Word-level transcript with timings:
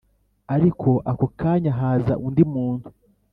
ariko 0.55 0.89
ako 1.11 1.25
kanya 1.39 1.71
haza 1.79 2.13
undi 2.27 2.43
muntu 2.53 2.87